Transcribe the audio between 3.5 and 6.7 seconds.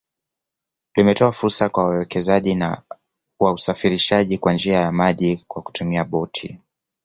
usafirishaji kwa njia ya maji kwa kutumia boti